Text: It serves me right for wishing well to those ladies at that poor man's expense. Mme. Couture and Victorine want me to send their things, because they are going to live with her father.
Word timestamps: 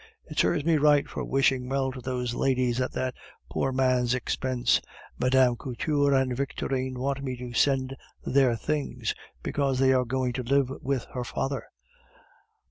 It 0.25 0.39
serves 0.39 0.65
me 0.65 0.77
right 0.77 1.07
for 1.07 1.23
wishing 1.23 1.69
well 1.69 1.91
to 1.91 2.01
those 2.01 2.33
ladies 2.33 2.81
at 2.81 2.91
that 2.93 3.13
poor 3.51 3.71
man's 3.71 4.15
expense. 4.15 4.81
Mme. 5.19 5.53
Couture 5.53 6.11
and 6.15 6.35
Victorine 6.35 6.97
want 6.97 7.23
me 7.23 7.37
to 7.37 7.53
send 7.53 7.95
their 8.25 8.55
things, 8.55 9.13
because 9.43 9.77
they 9.77 9.93
are 9.93 10.05
going 10.05 10.33
to 10.33 10.41
live 10.41 10.71
with 10.81 11.05
her 11.13 11.23
father. 11.23 11.65